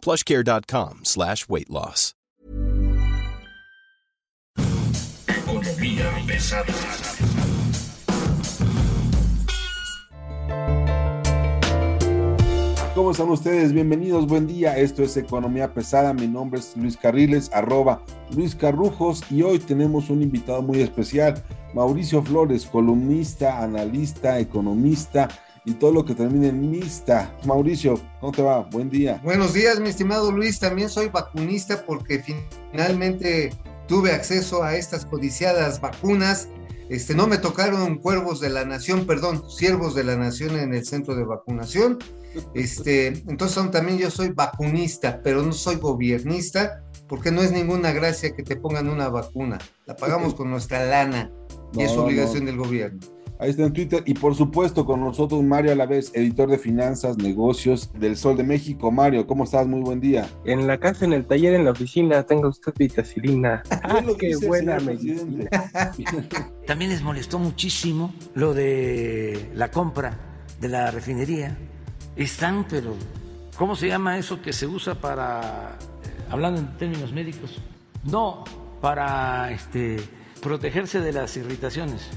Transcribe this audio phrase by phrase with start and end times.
[0.00, 2.14] plushcare.com slash weight loss.
[5.26, 6.66] Economía pesada.
[12.94, 13.72] ¿Cómo están ustedes?
[13.72, 14.76] Bienvenidos, buen día.
[14.76, 16.12] Esto es Economía Pesada.
[16.12, 18.02] Mi nombre es Luis Carriles, arroba
[18.34, 25.28] Luis Carrujos, y hoy tenemos un invitado muy especial, Mauricio Flores, columnista, analista, economista
[25.64, 27.36] y todo lo que termine en mista.
[27.44, 28.60] Mauricio, ¿cómo te va?
[28.70, 29.20] Buen día.
[29.22, 30.58] Buenos días, mi estimado Luis.
[30.58, 32.22] También soy vacunista porque
[32.72, 33.52] finalmente
[33.86, 36.48] tuve acceso a estas codiciadas vacunas.
[36.88, 40.84] Este, no me tocaron cuervos de la nación, perdón, siervos de la nación en el
[40.84, 41.98] centro de vacunación.
[42.54, 48.34] Este, entonces también yo soy vacunista, pero no soy gobiernista, porque no es ninguna gracia
[48.34, 49.58] que te pongan una vacuna.
[49.86, 51.30] La pagamos con nuestra lana
[51.74, 52.46] y No, es obligación no.
[52.46, 53.00] del gobierno.
[53.40, 54.02] Ahí está en Twitter.
[54.04, 58.90] Y por supuesto, con nosotros Mario Alavés, editor de finanzas, negocios del Sol de México.
[58.90, 59.66] Mario, ¿cómo estás?
[59.66, 60.28] Muy buen día.
[60.44, 63.62] En la casa, en el taller, en la oficina, tenga usted vitacilina.
[63.70, 65.48] ¡Ah, qué buena medicina!
[66.66, 70.18] También les molestó muchísimo lo de la compra
[70.60, 71.56] de la refinería.
[72.16, 72.94] Están, pero
[73.56, 77.58] ¿cómo se llama eso que se usa para, eh, hablando en términos médicos?
[78.04, 78.44] No,
[78.82, 79.96] para este,
[80.42, 82.10] protegerse de las irritaciones.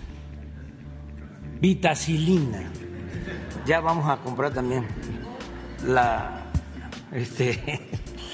[1.63, 2.69] Vitacilina.
[3.65, 4.83] Ya vamos a comprar también
[5.87, 6.43] la,
[7.13, 7.79] este,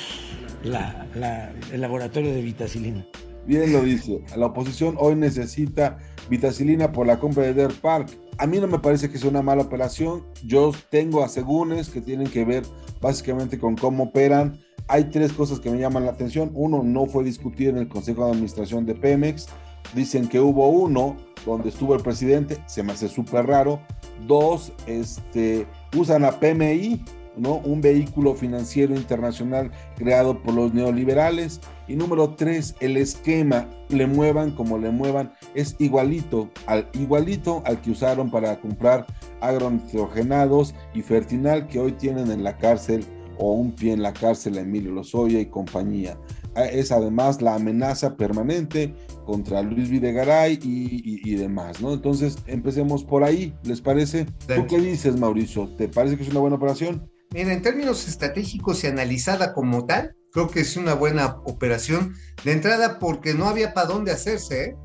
[0.63, 3.05] la- la- el laboratorio de vitacilina.
[3.45, 4.23] Bien lo dice.
[4.35, 8.09] La oposición hoy necesita vitacilina por la compra de Deer Park.
[8.39, 10.23] A mí no me parece que sea una mala operación.
[10.43, 12.63] Yo tengo asegúnes que tienen que ver
[12.99, 14.59] básicamente con cómo operan.
[14.87, 16.49] Hay tres cosas que me llaman la atención.
[16.55, 19.45] Uno, no fue discutido en el Consejo de Administración de Pemex.
[19.93, 21.15] Dicen que hubo uno
[21.45, 22.57] donde estuvo el presidente.
[22.65, 23.79] Se me hace súper raro.
[24.27, 27.03] Dos, este, usan a PMI,
[27.37, 27.55] ¿no?
[27.55, 31.61] Un vehículo financiero internacional creado por los neoliberales.
[31.87, 37.81] Y número tres, el esquema, le muevan como le muevan, es igualito al, igualito al
[37.81, 39.07] que usaron para comprar
[39.41, 43.05] agronitrogenados y fertinal que hoy tienen en la cárcel
[43.39, 46.17] o un pie en la cárcel Emilio Lozoya y compañía.
[46.65, 48.93] Es además la amenaza permanente
[49.25, 51.93] contra Luis Videgaray y, y- y demás, ¿no?
[51.93, 54.25] Entonces, empecemos por ahí, ¿les parece?
[54.47, 55.67] ¿Tú qué dices, Mauricio?
[55.77, 57.09] ¿Te parece que es una buena operación?
[57.33, 62.15] Mira, en términos estratégicos y analizada como tal, creo que es una buena operación.
[62.43, 64.75] De entrada, porque no había para dónde hacerse, ¿eh?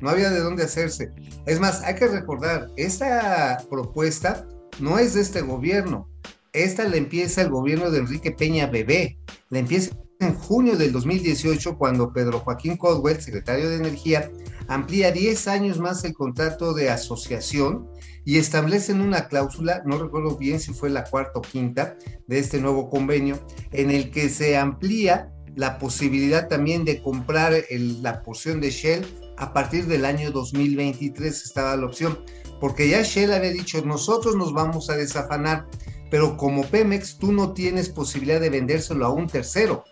[0.00, 1.12] No había de dónde hacerse.
[1.46, 4.46] Es más, hay que recordar, esta propuesta
[4.80, 6.10] no es de este gobierno.
[6.52, 9.18] Esta la empieza el gobierno de Enrique Peña Bebé.
[9.48, 14.30] La empieza en junio del 2018, cuando Pedro Joaquín Codwell, secretario de Energía,
[14.68, 17.88] amplía 10 años más el contrato de asociación
[18.24, 21.96] y establecen una cláusula, no recuerdo bien si fue la cuarta o quinta
[22.26, 23.38] de este nuevo convenio,
[23.72, 29.06] en el que se amplía la posibilidad también de comprar el- la porción de Shell
[29.36, 32.18] a partir del año 2023 estaba la opción,
[32.60, 35.66] porque ya Shell había dicho, nosotros nos vamos a desafanar,
[36.10, 39.84] pero como Pemex tú no tienes posibilidad de vendérselo a un tercero.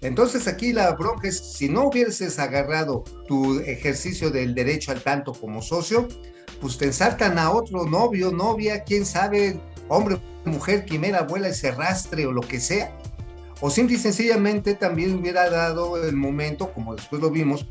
[0.00, 5.32] Entonces aquí la bronca es, si no hubieses agarrado tu ejercicio del derecho al tanto
[5.32, 6.06] como socio,
[6.60, 12.26] pues te ensartan a otro novio, novia, quién sabe, hombre, mujer, quimera, abuela, ese rastre
[12.26, 12.96] o lo que sea.
[13.60, 17.66] O simple y sencillamente también hubiera dado el momento, como después lo vimos,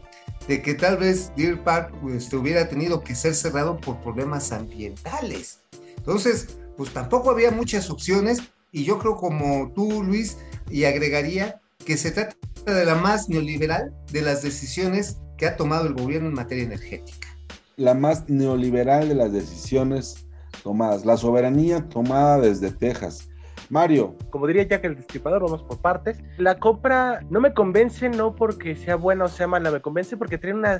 [0.47, 5.59] de que tal vez Deer Park pues, hubiera tenido que ser cerrado por problemas ambientales.
[5.97, 8.39] Entonces, pues tampoco había muchas opciones
[8.71, 10.37] y yo creo como tú, Luis,
[10.69, 12.35] y agregaría que se trata
[12.65, 17.27] de la más neoliberal de las decisiones que ha tomado el gobierno en materia energética.
[17.77, 20.25] La más neoliberal de las decisiones
[20.63, 23.29] tomadas, la soberanía tomada desde Texas.
[23.69, 26.21] Mario, Como diría Jack el Destripador, vamos por partes.
[26.37, 30.37] La compra no me convence no porque sea buena o sea mala, me convence porque
[30.37, 30.77] tiene una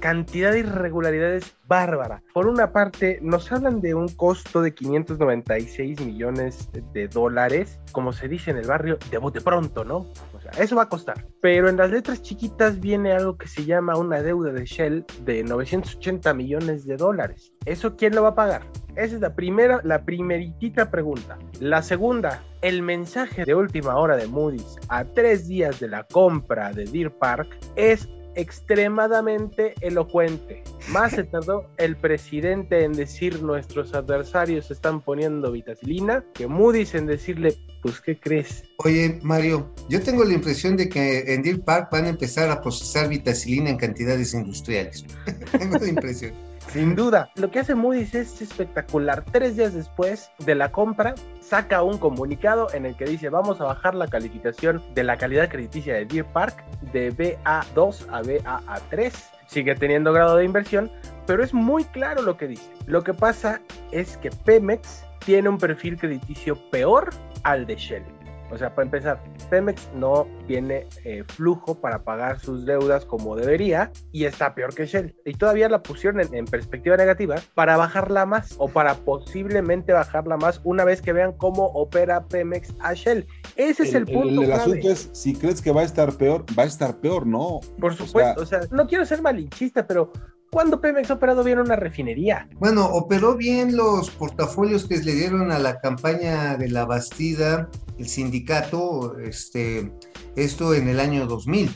[0.00, 2.22] cantidad de irregularidades bárbara.
[2.32, 8.28] Por una parte, nos hablan de un costo de 596 millones de dólares, como se
[8.28, 10.06] dice en el barrio, de pronto, ¿no?
[10.34, 11.26] O sea, eso va a costar.
[11.40, 15.44] Pero en las letras chiquitas viene algo que se llama una deuda de Shell de
[15.44, 17.52] 980 millones de dólares.
[17.64, 18.62] ¿Eso quién lo va a pagar?
[18.96, 21.38] Esa es la primera, la primeritita pregunta.
[21.60, 26.72] La segunda, el mensaje de última hora de Moody's a tres días de la compra
[26.72, 30.62] de Deer Park es extremadamente elocuente.
[30.88, 37.06] Más se tardó el presidente en decir nuestros adversarios están poniendo vitacilina que Moody's en
[37.06, 38.64] decirle, pues, ¿qué crees?
[38.78, 42.60] Oye, Mario, yo tengo la impresión de que en Deer Park van a empezar a
[42.60, 45.04] procesar vitacilina en cantidades industriales.
[45.58, 46.32] tengo la impresión.
[46.68, 49.24] Sin duda, lo que hace Moody's es espectacular.
[49.24, 53.64] Tres días después de la compra, saca un comunicado en el que dice vamos a
[53.64, 56.62] bajar la calificación de la calidad crediticia de Deer Park
[56.92, 59.12] de BA2 a BAA3.
[59.46, 60.90] Sigue teniendo grado de inversión,
[61.26, 62.70] pero es muy claro lo que dice.
[62.84, 67.08] Lo que pasa es que Pemex tiene un perfil crediticio peor
[67.44, 68.17] al de Shell.
[68.50, 73.90] O sea, para empezar, Pemex no tiene eh, flujo para pagar sus deudas como debería
[74.12, 75.14] y está peor que Shell.
[75.24, 80.36] Y todavía la pusieron en, en, perspectiva negativa para bajarla más o para posiblemente bajarla
[80.36, 83.26] más una vez que vean cómo opera Pemex a Shell.
[83.56, 84.42] Ese es el, el punto.
[84.42, 87.26] El, el asunto es, si crees que va a estar peor, va a estar peor,
[87.26, 87.60] ¿no?
[87.78, 90.12] Por supuesto, o sea, o sea no quiero ser malinchista, pero
[90.50, 92.48] ¿Cuándo Pemex ha operado bien una refinería?
[92.54, 97.68] Bueno, operó bien los portafolios que le dieron a la campaña de la Bastida,
[97.98, 99.92] el sindicato, este,
[100.36, 101.70] esto en el año 2000.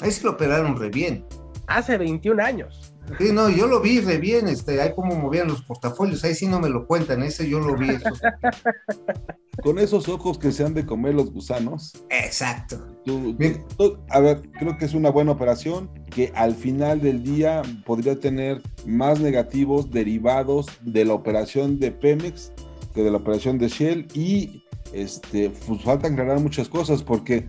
[0.00, 1.24] Ahí sí lo operaron re bien.
[1.66, 2.91] Hace 21 años.
[3.18, 6.46] Sí, no, yo lo vi re bien, este, ahí cómo movían los portafolios, ahí sí
[6.46, 7.90] no me lo cuentan, ese yo lo vi.
[7.90, 8.08] Eso.
[9.62, 11.92] Con esos ojos que se han de comer los gusanos.
[12.10, 12.82] Exacto.
[13.04, 13.36] Tú,
[13.76, 18.18] tú, a ver, creo que es una buena operación que al final del día podría
[18.18, 22.52] tener más negativos derivados de la operación de Pemex
[22.94, 27.46] que de la operación de Shell y este, pues falta aclarar muchas cosas porque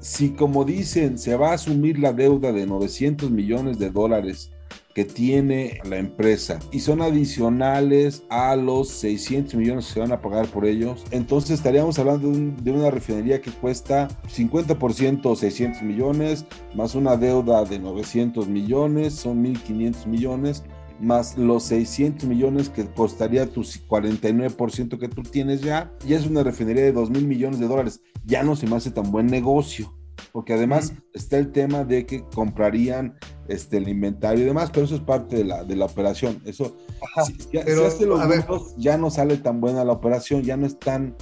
[0.00, 4.50] si como dicen se va a asumir la deuda de 900 millones de dólares
[4.94, 10.20] que tiene la empresa y son adicionales a los 600 millones que se van a
[10.20, 15.82] pagar por ellos, entonces estaríamos hablando de, un, de una refinería que cuesta 50% 600
[15.82, 16.44] millones,
[16.74, 20.64] más una deuda de 900 millones, son 1.500 millones,
[21.00, 26.42] más los 600 millones que costaría tu 49% que tú tienes ya, ya es una
[26.42, 29.99] refinería de 2 mil millones de dólares, ya no se me hace tan buen negocio
[30.32, 30.96] porque además mm.
[31.14, 33.14] está el tema de que comprarían
[33.48, 36.40] este, el inventario y demás, pero eso es parte de la, de la operación.
[36.44, 39.92] Eso, Ajá, si, ya, pero, si hace los números, ya no sale tan buena la
[39.92, 41.16] operación, ya no es tan,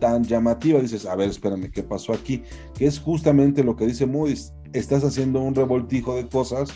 [0.00, 0.80] tan llamativa.
[0.80, 2.42] Dices, a ver, espérame, ¿qué pasó aquí?
[2.74, 4.52] Que es justamente lo que dice Moody's.
[4.72, 6.70] Estás haciendo un revoltijo de cosas,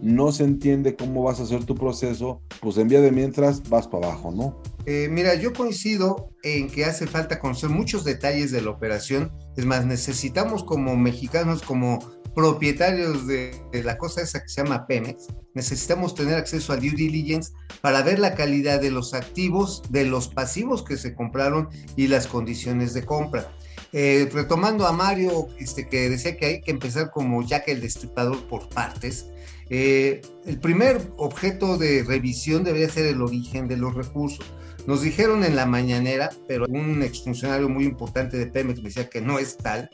[0.00, 3.88] no se entiende cómo vas a hacer tu proceso, pues en vía de mientras vas
[3.88, 4.60] para abajo, ¿no?
[4.86, 9.32] Eh, mira, yo coincido en que hace falta conocer muchos detalles de la operación.
[9.56, 11.98] Es más, necesitamos como mexicanos, como
[12.36, 16.90] propietarios de, de, la cosa esa que se llama Pemex, necesitamos tener acceso al due
[16.90, 17.50] diligence
[17.80, 22.26] para ver la calidad de los activos, de los pasivos que se compraron y las
[22.26, 23.50] condiciones de compra.
[23.92, 28.46] Eh, retomando a Mario, este, que decía que hay que empezar como Jack el Destripador
[28.48, 29.26] por partes,
[29.68, 34.44] eh, el primer objeto de revisión debería ser el origen de los recursos.
[34.86, 39.20] Nos dijeron en la mañanera, pero un exfuncionario muy importante de Pemex me decía que
[39.20, 39.90] no es tal,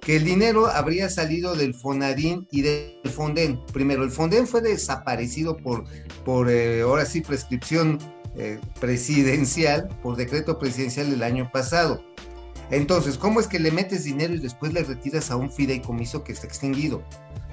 [0.00, 3.60] que el dinero habría salido del Fonadín y del Fonden.
[3.72, 5.84] Primero, el Fonden fue desaparecido por,
[6.24, 7.98] por eh, ahora sí, prescripción
[8.36, 12.02] eh, presidencial, por decreto presidencial del año pasado.
[12.70, 16.32] Entonces, ¿cómo es que le metes dinero y después le retiras a un fideicomiso que
[16.32, 17.02] está extinguido?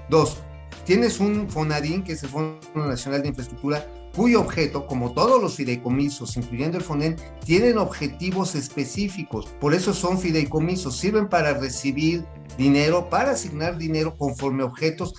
[0.09, 0.37] Dos,
[0.85, 5.55] tienes un Fonadín, que es el Fondo Nacional de Infraestructura, cuyo objeto, como todos los
[5.55, 9.47] fideicomisos, incluyendo el FONEN, tienen objetivos específicos.
[9.59, 12.25] Por eso son fideicomisos, sirven para recibir
[12.57, 15.13] dinero, para asignar dinero conforme objetos.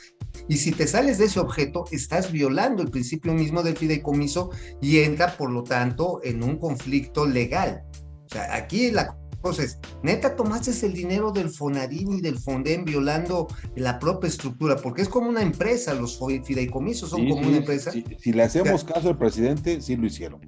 [0.49, 4.51] Y si te sales de ese objeto, estás violando el principio mismo del fideicomiso
[4.81, 7.83] y entra, por lo tanto, en un conflicto legal.
[8.27, 13.47] O sea, aquí la entonces, neta, tomaste el dinero del Fonadín y del Fonden violando
[13.77, 17.57] la propia estructura, porque es como una empresa, los fideicomisos son sí, como sí, una
[17.59, 17.93] empresa.
[17.93, 20.41] Sí, si le hacemos caso al presidente, sí lo hicieron.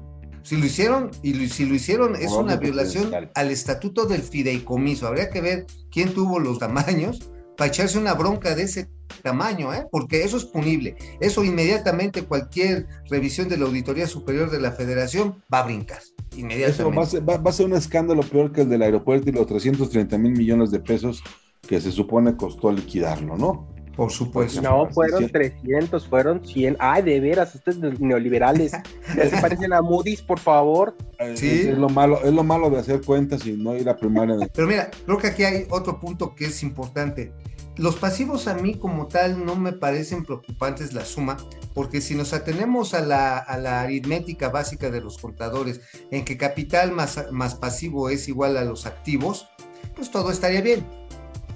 [0.43, 5.07] Si lo hicieron, y lo, si lo hicieron, es una violación al estatuto del fideicomiso.
[5.07, 8.89] Habría que ver quién tuvo los tamaños para echarse una bronca de ese
[9.23, 9.87] tamaño, ¿eh?
[9.93, 10.97] porque eso es punible.
[11.21, 16.01] Eso inmediatamente cualquier revisión de la Auditoría Superior de la Federación va a brincar.
[16.41, 16.83] Inmediatamente.
[16.83, 19.29] Eso va a, ser, va, va a ser un escándalo peor que el del aeropuerto
[19.29, 21.23] y los 330 mil millones de pesos
[21.67, 23.69] que se supone costó liquidarlo, ¿no?
[23.97, 24.63] Por supuesto.
[24.63, 26.77] No, fueron 300, fueron 100.
[26.79, 28.73] Ay, de veras, ustedes neoliberales.
[29.17, 30.97] ya se parecen a Moody's, por favor.
[31.35, 31.51] Sí.
[31.51, 34.37] Es, es, lo malo, es lo malo de hacer cuentas y no ir a primaria.
[34.37, 34.49] De...
[34.55, 37.33] Pero mira, creo que aquí hay otro punto que es importante.
[37.81, 41.39] Los pasivos a mí como tal no me parecen preocupantes la suma,
[41.73, 46.37] porque si nos atenemos a la, a la aritmética básica de los contadores, en que
[46.37, 49.49] capital más, más pasivo es igual a los activos,
[49.97, 50.87] pues todo estaría bien.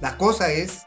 [0.00, 0.86] La cosa es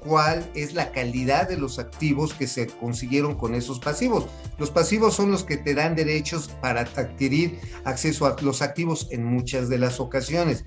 [0.00, 4.26] cuál es la calidad de los activos que se consiguieron con esos pasivos.
[4.58, 9.22] Los pasivos son los que te dan derechos para adquirir acceso a los activos en
[9.22, 10.64] muchas de las ocasiones.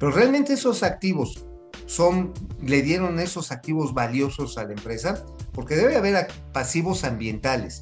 [0.00, 1.46] Pero realmente esos activos
[1.92, 2.32] son,
[2.62, 7.80] le dieron esos activos valiosos a la empresa, porque debe haber pasivos ambientales,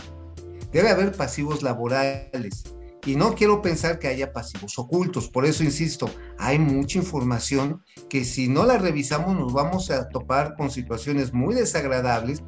[0.72, 2.64] debe haber pasivos laborales,
[3.06, 5.28] y no quiero pensar que haya pasivos ocultos.
[5.28, 10.54] Por eso insisto, hay mucha información que si no la revisamos nos vamos a topar
[10.56, 12.42] con situaciones muy desagradables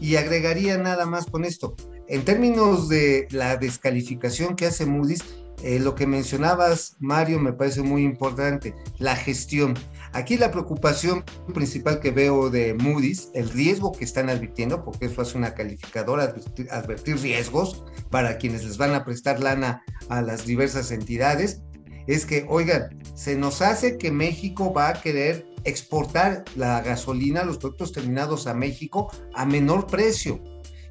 [0.00, 1.74] y agregaría nada más con esto.
[2.06, 5.24] En términos de la descalificación que hace Moody's,
[5.62, 9.74] eh, lo que mencionabas, Mario, me parece muy importante, la gestión.
[10.12, 15.22] Aquí la preocupación principal que veo de Moody's, el riesgo que están advirtiendo, porque eso
[15.22, 16.34] hace una calificadora,
[16.70, 21.62] advertir, riesgos para quienes les van a prestar lana a las diversas entidades,
[22.06, 27.58] es que, oigan, se nos hace que México va a querer exportar la gasolina, los
[27.58, 30.42] productos terminados a México a menor precio.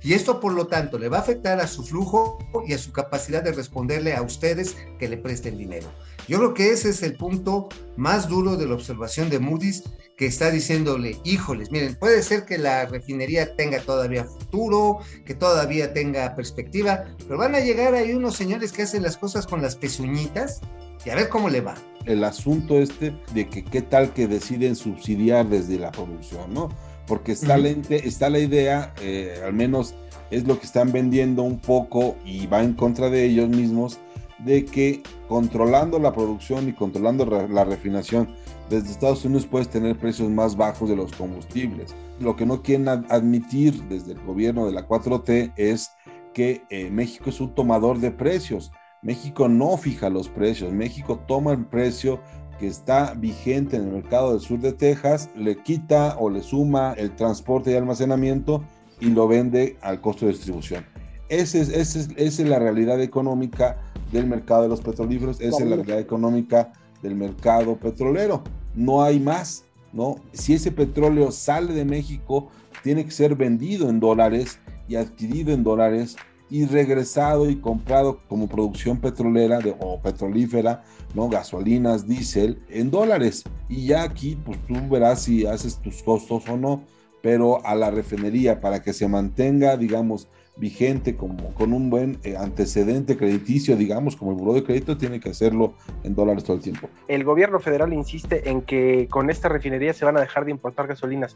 [0.03, 2.91] Y esto, por lo tanto, le va a afectar a su flujo y a su
[2.91, 5.87] capacidad de responderle a ustedes que le presten dinero.
[6.27, 9.83] Yo creo que ese es el punto más duro de la observación de Moody's,
[10.17, 15.93] que está diciéndole, híjoles, miren, puede ser que la refinería tenga todavía futuro, que todavía
[15.93, 19.75] tenga perspectiva, pero van a llegar ahí unos señores que hacen las cosas con las
[19.75, 20.59] pezuñitas
[21.05, 21.75] y a ver cómo le va.
[22.05, 26.69] El asunto este de que qué tal que deciden subsidiar desde la producción, ¿no?
[27.05, 29.95] Porque está, la, está la idea, eh, al menos
[30.31, 33.99] es lo que están vendiendo un poco y va en contra de ellos mismos,
[34.39, 38.29] de que controlando la producción y controlando la refinación
[38.69, 41.95] desde Estados Unidos puedes tener precios más bajos de los combustibles.
[42.19, 45.91] Lo que no quieren admitir desde el gobierno de la 4T es
[46.33, 48.71] que eh, México es un tomador de precios.
[49.01, 52.19] México no fija los precios, México toma el precio
[52.59, 56.93] que está vigente en el mercado del sur de Texas, le quita o le suma
[56.93, 58.63] el transporte y almacenamiento
[58.99, 60.83] y lo vende al costo de distribución.
[61.29, 65.99] Esa es, esa es la realidad económica del mercado de los petrolíferos, es la realidad
[65.99, 66.71] económica
[67.01, 68.43] del mercado petrolero.
[68.75, 70.15] No hay más, ¿no?
[70.33, 72.49] Si ese petróleo sale de México,
[72.83, 76.15] tiene que ser vendido en dólares y adquirido en dólares
[76.49, 80.83] y regresado y comprado como producción petrolera de, o petrolífera,
[81.13, 81.27] ¿no?
[81.27, 83.43] Gasolinas, diésel, en dólares.
[83.67, 86.83] Y ya aquí, pues tú verás si haces tus costos o no,
[87.21, 90.27] pero a la refinería para que se mantenga, digamos,
[90.59, 95.19] vigente, como con un buen eh, antecedente crediticio, digamos, como el buró de crédito, tiene
[95.19, 95.73] que hacerlo
[96.03, 96.89] en dólares todo el tiempo.
[97.07, 100.87] El gobierno federal insiste en que con esta refinería se van a dejar de importar
[100.87, 101.35] gasolinas.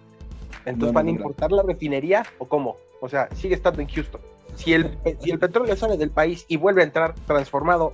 [0.65, 2.77] Entonces, ¿van a importar la refinería o cómo?
[2.99, 4.21] O sea, sigue estando en Houston.
[4.55, 7.93] Si el, si el petróleo sale del país y vuelve a entrar transformado,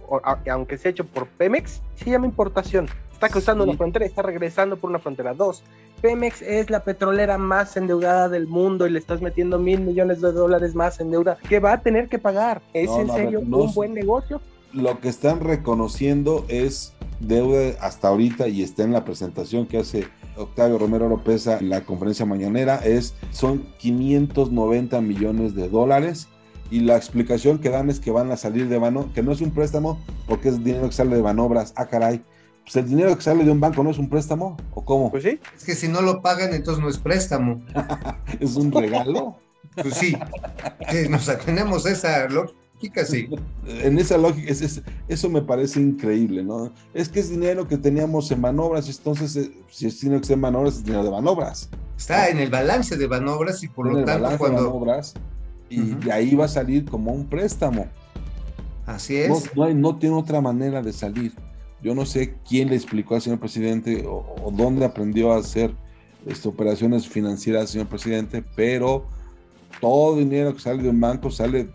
[0.50, 2.88] aunque sea hecho por Pemex, se llama importación.
[3.13, 5.34] Está cruzando una frontera está regresando por una frontera.
[5.34, 5.63] Dos,
[6.01, 10.32] Pemex es la petrolera más endeudada del mundo y le estás metiendo mil millones de
[10.32, 12.62] dólares más en deuda que va a tener que pagar.
[12.74, 14.42] ¿Es en serio un buen negocio?
[14.74, 20.08] Lo que están reconociendo es deuda hasta ahorita y está en la presentación que hace
[20.36, 26.27] Octavio Romero López en la conferencia mañanera es son 590 millones de dólares
[26.70, 29.42] y la explicación que dan es que van a salir de mano, que no es
[29.42, 31.74] un préstamo porque es dinero que sale de manobras.
[31.75, 32.22] Ah, caray
[32.67, 35.09] pues el dinero que sale de un banco no es un préstamo, ¿o cómo?
[35.09, 35.39] Pues sí.
[35.55, 37.63] Es que si no lo pagan, entonces no es préstamo.
[38.41, 39.38] ¿Es un regalo?
[39.81, 40.17] Pues sí.
[40.91, 43.29] Si nos atenemos a esa lógica, sí.
[43.67, 44.53] En esa lógica,
[45.07, 46.74] eso me parece increíble, ¿no?
[46.93, 50.33] Es que es dinero que teníamos en manobras, entonces, eh, si es dinero que está
[50.33, 51.69] en manobras, es dinero de manobras.
[51.97, 54.57] Está en el balance de manobras y por lo tanto cuando...
[54.57, 55.13] De manobras,
[55.69, 57.88] y de ahí va a salir como un préstamo.
[58.86, 59.55] Así es.
[59.55, 61.33] No, no tiene otra manera de salir.
[61.81, 65.74] Yo no sé quién le explicó al señor presidente o, dónde aprendió a hacer
[66.25, 69.05] este, operaciones financieras, señor presidente, pero
[69.79, 71.69] todo dinero que sale de un banco sale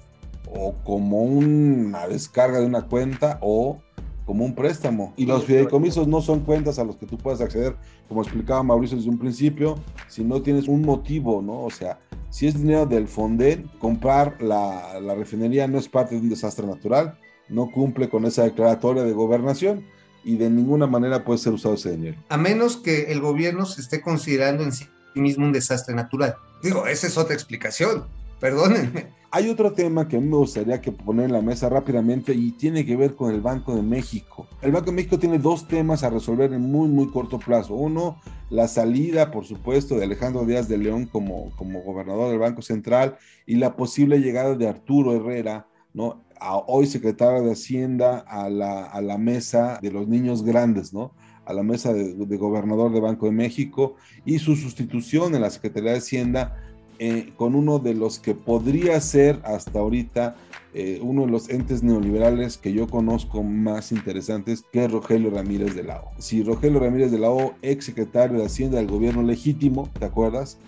[0.54, 3.78] o como una descarga de una cuenta o
[4.24, 5.12] como un préstamo.
[5.16, 7.76] Y los fideicomisos no son cuentas a los que tú puedas acceder,
[8.08, 9.76] como explicaba Mauricio desde un principio,
[10.08, 11.62] si no tienes un motivo, ¿no?
[11.62, 11.98] O sea,
[12.30, 16.66] si es dinero del Fonden, comprar la, la refinería no es parte de un desastre
[16.66, 17.18] natural,
[17.52, 19.84] no cumple con esa declaratoria de gobernación
[20.24, 22.16] y de ninguna manera puede ser usado ese dinero.
[22.28, 26.36] A menos que el gobierno se esté considerando en sí mismo un desastre natural.
[26.62, 28.04] Digo, esa es otra explicación.
[28.40, 29.06] perdónenme.
[29.34, 32.50] Hay otro tema que a mí me gustaría que poner en la mesa rápidamente y
[32.52, 34.46] tiene que ver con el Banco de México.
[34.60, 37.74] El Banco de México tiene dos temas a resolver en muy, muy corto plazo.
[37.74, 42.60] Uno, la salida, por supuesto, de Alejandro Díaz de León como, como gobernador del Banco
[42.60, 43.16] Central
[43.46, 46.22] y la posible llegada de Arturo Herrera, ¿no?
[46.66, 51.12] hoy secretario de Hacienda a la, a la mesa de los niños grandes, ¿no?
[51.44, 55.50] a la mesa de, de, gobernador de Banco de México y su sustitución en la
[55.50, 56.56] Secretaría de Hacienda
[56.98, 60.36] eh, con uno de los que podría ser hasta ahorita
[60.72, 65.74] eh, uno de los entes neoliberales que yo conozco más interesantes, que es Rogelio Ramírez
[65.74, 66.12] de la O.
[66.18, 70.58] Si Rogelio Ramírez de la O, ex secretario de Hacienda del gobierno legítimo, ¿te acuerdas?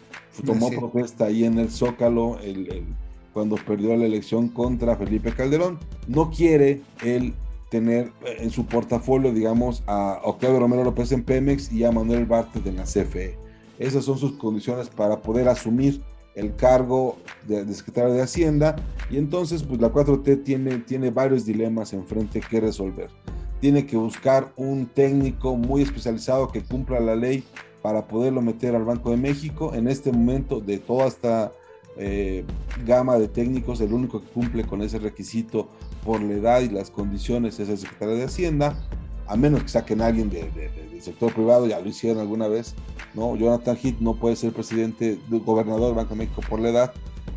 [0.45, 2.85] Tomó protesta ahí en el Zócalo el, el,
[3.35, 5.79] cuando perdió la elección contra Felipe Calderón.
[6.07, 7.35] No quiere él
[7.69, 12.67] tener en su portafolio, digamos, a Octavio Romero López en Pemex y a Manuel Bartlett
[12.69, 13.37] en la CFE.
[13.81, 16.01] Esas son sus condiciones para poder asumir
[16.37, 18.77] el cargo de, de, secretario de Hacienda
[19.11, 23.11] y entonces pues la 4T tiene, tiene varios dilemas enfrente que resolver.
[23.61, 27.45] Tiene que buscar un técnico muy especializado que cumpla la ley
[27.83, 29.75] para poderlo meter al Banco de México.
[29.75, 31.53] En este momento de toda esta
[31.97, 32.45] eh,
[32.85, 35.69] gama de técnicos, el único que cumple con ese requisito
[36.05, 38.77] por la edad y las condiciones es el secretario de Hacienda,
[39.27, 42.21] a menos que saquen a alguien de, de, de, del sector privado, ya lo hicieron
[42.21, 42.75] alguna vez,
[43.15, 43.37] ¿no?
[43.37, 46.93] Jonathan Heath no puede ser presidente, gobernador del Banco de México por la edad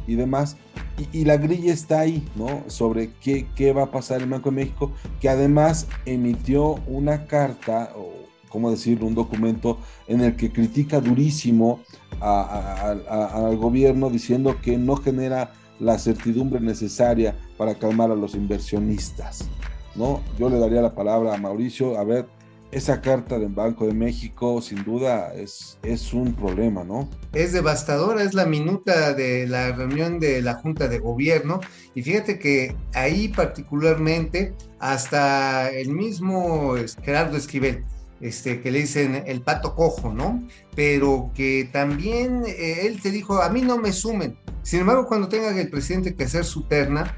[0.06, 0.58] y demás.
[0.98, 2.64] Y, y, la grilla está ahí, ¿no?
[2.68, 7.28] Sobre qué, qué va a pasar en el Banco de México, que además emitió una
[7.28, 8.27] carta, o
[8.58, 11.80] cómo decirlo, un documento en el que critica durísimo
[12.20, 19.48] al gobierno diciendo que no genera la certidumbre necesaria para calmar a los inversionistas.
[19.94, 20.24] ¿no?
[20.40, 22.00] Yo le daría la palabra a Mauricio.
[22.00, 22.26] A ver,
[22.72, 27.08] esa carta del Banco de México sin duda es, es un problema, ¿no?
[27.34, 31.60] Es devastadora, es la minuta de la reunión de la Junta de Gobierno
[31.94, 37.86] y fíjate que ahí particularmente hasta el mismo Gerardo Esquivel,
[38.22, 40.44] este, que le dicen el pato cojo, ¿no?
[40.76, 44.38] Pero que también eh, él te dijo, a mí no me sumen.
[44.64, 47.16] Sin embargo, cuando tenga el presidente que hacer su terna,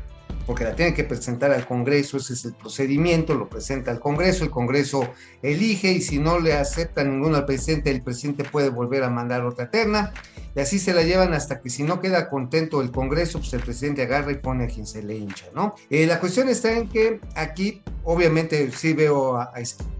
[0.49, 4.43] porque la tienen que presentar al Congreso, ese es el procedimiento, lo presenta al Congreso,
[4.43, 5.07] el Congreso
[5.43, 9.45] elige y si no le acepta ninguno al presidente, el presidente puede volver a mandar
[9.45, 10.11] otra terna
[10.55, 13.61] y así se la llevan hasta que si no queda contento el Congreso, pues el
[13.61, 15.75] presidente agarra y pone a quien se le hincha, ¿no?
[15.91, 19.59] Eh, la cuestión está en que aquí, obviamente, sí veo a, a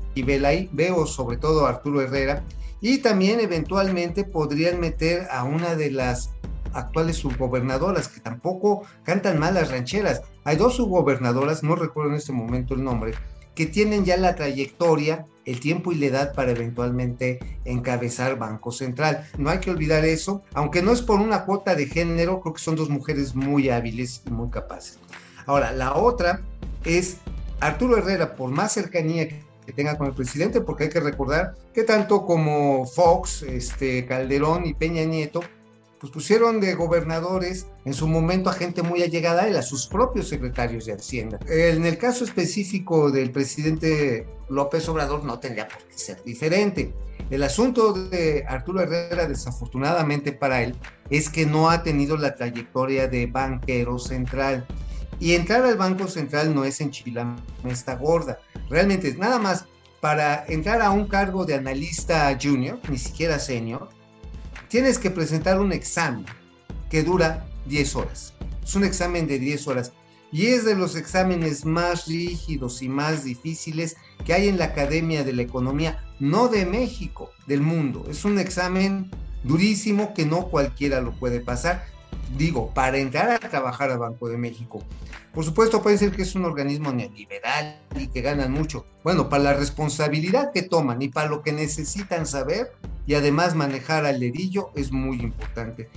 [0.09, 2.43] Esquivel ahí, veo sobre todo a Arturo Herrera
[2.81, 6.31] y también eventualmente podrían meter a una de las
[6.73, 10.21] actuales subgobernadoras que tampoco cantan mal las rancheras.
[10.43, 13.13] Hay dos subgobernadoras, no recuerdo en este momento el nombre,
[13.55, 19.27] que tienen ya la trayectoria, el tiempo y la edad para eventualmente encabezar Banco Central.
[19.37, 22.61] No hay que olvidar eso, aunque no es por una cuota de género, creo que
[22.61, 24.99] son dos mujeres muy hábiles y muy capaces.
[25.45, 26.41] Ahora, la otra
[26.85, 27.17] es
[27.59, 31.83] Arturo Herrera, por más cercanía que tenga con el presidente, porque hay que recordar que
[31.83, 35.41] tanto como Fox, este, Calderón y Peña Nieto,
[35.99, 39.87] pues pusieron de gobernadores en su momento a gente muy allegada a él, a sus
[39.87, 41.39] propios secretarios de Hacienda.
[41.47, 46.93] En el caso específico del presidente López Obrador no tendría por qué ser diferente.
[47.29, 50.75] El asunto de Arturo Herrera, desafortunadamente para él,
[51.09, 54.65] es que no ha tenido la trayectoria de banquero central.
[55.19, 58.39] Y entrar al Banco Central no es enchilarme esta gorda.
[58.69, 59.65] Realmente es nada más
[59.99, 63.89] para entrar a un cargo de analista junior, ni siquiera senior,
[64.69, 66.25] tienes que presentar un examen
[66.89, 68.33] que dura 10 horas.
[68.63, 69.91] Es un examen de 10 horas
[70.31, 75.23] y es de los exámenes más rígidos y más difíciles que hay en la Academia
[75.23, 78.05] de la Economía, no de México, del mundo.
[78.09, 79.09] Es un examen
[79.43, 81.85] durísimo que no cualquiera lo puede pasar.
[82.37, 84.83] Digo, para entrar a trabajar al Banco de México.
[85.33, 88.85] Por supuesto, puede ser que es un organismo neoliberal y que ganan mucho.
[89.03, 92.71] Bueno, para la responsabilidad que toman y para lo que necesitan saber,
[93.05, 95.89] y además manejar al dedillo es muy importante.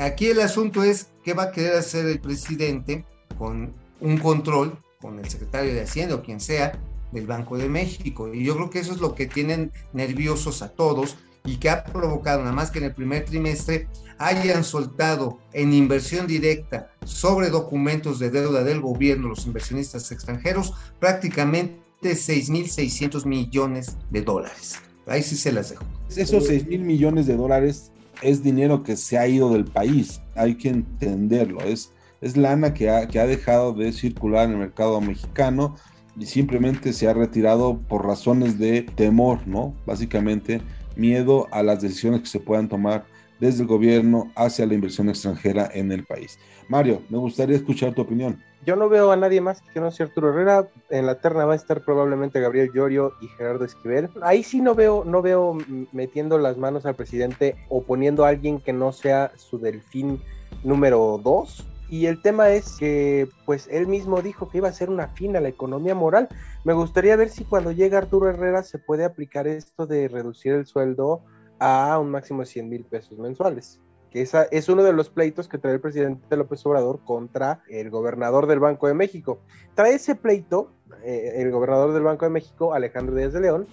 [0.00, 3.04] Aquí el asunto es qué va a querer hacer el presidente
[3.38, 6.78] con un control, con el secretario de Hacienda o quien sea,
[7.10, 8.32] del Banco de México.
[8.32, 11.84] Y yo creo que eso es lo que tienen nerviosos a todos y que ha
[11.84, 18.18] provocado, nada más que en el primer trimestre, hayan soltado en inversión directa sobre documentos
[18.18, 24.76] de deuda del gobierno los inversionistas extranjeros prácticamente 6.600 millones de dólares.
[25.06, 25.84] Ahí sí se las dejo.
[26.14, 27.90] Esos 6 mil millones de dólares
[28.22, 32.90] es dinero que se ha ido del país, hay que entenderlo, es, es lana que
[32.90, 35.76] ha, que ha dejado de circular en el mercado mexicano
[36.18, 39.74] y simplemente se ha retirado por razones de temor, ¿no?
[39.86, 40.60] Básicamente
[41.00, 43.04] miedo a las decisiones que se puedan tomar
[43.40, 46.38] desde el gobierno hacia la inversión extranjera en el país.
[46.68, 48.40] Mario, me gustaría escuchar tu opinión.
[48.66, 50.68] Yo no veo a nadie más que no sea Arturo Herrera.
[50.90, 54.10] En la terna va a estar probablemente Gabriel Llorio y Gerardo Esquivel.
[54.20, 55.56] Ahí sí no veo, no veo
[55.92, 60.20] metiendo las manos al presidente o poniendo a alguien que no sea su delfín
[60.62, 61.66] número dos.
[61.90, 65.36] Y el tema es que, pues, él mismo dijo que iba a ser una fin
[65.36, 66.28] a la economía moral.
[66.64, 70.66] Me gustaría ver si cuando llega Arturo Herrera se puede aplicar esto de reducir el
[70.66, 71.22] sueldo
[71.58, 75.48] a un máximo de 100 mil pesos mensuales que esa es uno de los pleitos
[75.48, 79.40] que trae el presidente López Obrador contra el gobernador del Banco de México.
[79.74, 80.72] Trae ese pleito,
[81.04, 83.66] eh, el gobernador del Banco de México, Alejandro Díaz de León,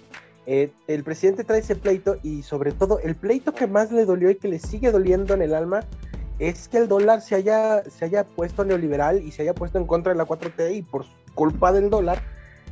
[0.46, 4.30] eh, el presidente trae ese pleito y sobre todo el pleito que más le dolió
[4.30, 5.80] y que le sigue doliendo en el alma
[6.38, 9.86] es que el dólar se haya, se haya puesto neoliberal y se haya puesto en
[9.86, 12.22] contra de la 4T y por culpa del dólar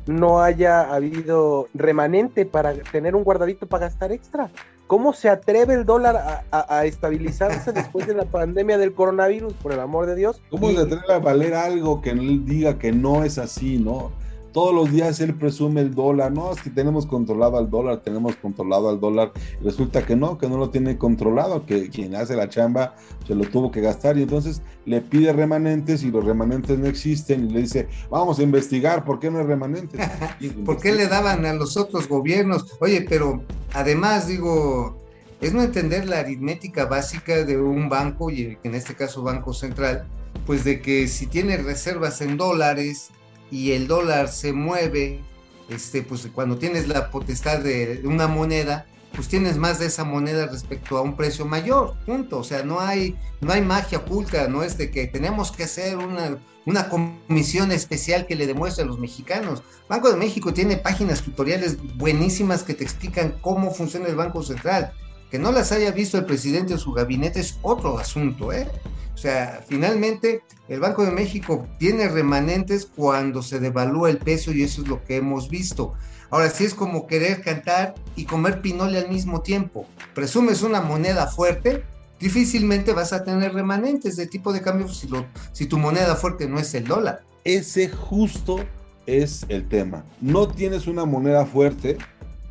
[0.07, 4.49] no haya habido remanente para tener un guardadito para gastar extra.
[4.87, 9.81] ¿Cómo se atreve el dólar a, estabilizarse después de la pandemia del coronavirus, por el
[9.81, 10.41] amor de Dios?
[10.49, 14.11] ¿Cómo se atreve a valer algo que diga que no es así, no?
[14.57, 18.35] Todos los días él presume el dólar, no, es que tenemos controlado al dólar, tenemos
[18.37, 22.49] controlado al dólar, resulta que no, que no lo tiene controlado, que quien hace la
[22.49, 22.95] chamba
[23.27, 27.45] se lo tuvo que gastar y entonces le pide remanentes y los remanentes no existen
[27.45, 30.01] y le dice, vamos a investigar, ¿por qué no hay remanentes?
[30.65, 32.65] ¿Por qué le daban a los otros gobiernos?
[32.79, 33.43] Oye, pero
[33.75, 34.97] además digo,
[35.39, 40.07] es no entender la aritmética básica de un banco, y en este caso Banco Central,
[40.47, 43.11] pues de que si tiene reservas en dólares,
[43.51, 45.21] y el dólar se mueve,
[45.69, 50.45] este, pues cuando tienes la potestad de una moneda, pues tienes más de esa moneda
[50.45, 52.39] respecto a un precio mayor, punto.
[52.39, 55.97] O sea, no hay, no hay magia oculta, no es de que tenemos que hacer
[55.97, 59.63] una, una comisión especial que le demuestre a los mexicanos.
[59.89, 64.93] Banco de México tiene páginas tutoriales buenísimas que te explican cómo funciona el Banco Central.
[65.31, 68.67] Que no las haya visto el presidente o su gabinete es otro asunto, ¿eh?
[69.13, 74.61] O sea, finalmente el Banco de México tiene remanentes cuando se devalúa el peso y
[74.61, 75.95] eso es lo que hemos visto.
[76.29, 79.87] Ahora sí es como querer cantar y comer pinole al mismo tiempo.
[80.13, 81.83] Presumes una moneda fuerte,
[82.19, 85.09] difícilmente vas a tener remanentes de tipo de cambio si,
[85.51, 87.23] si tu moneda fuerte no es el dólar.
[87.43, 88.59] Ese justo
[89.07, 90.05] es el tema.
[90.21, 91.97] No tienes una moneda fuerte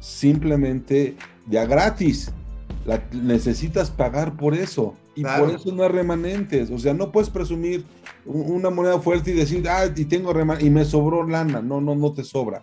[0.00, 2.32] simplemente ya gratis.
[2.86, 4.94] La, necesitas pagar por eso.
[5.14, 6.70] Y por eso no hay remanentes.
[6.70, 7.84] O sea, no puedes presumir
[8.24, 11.60] una moneda fuerte y decir, ah, y tengo remanentes, y me sobró lana.
[11.60, 12.62] No, no, no te sobra.